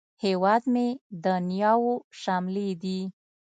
[0.23, 0.87] هیواد مې
[1.23, 2.99] د نیاوو شملې دي